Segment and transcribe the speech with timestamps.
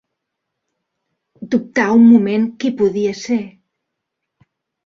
[1.51, 3.41] Dubtà un moment qui podia ésser.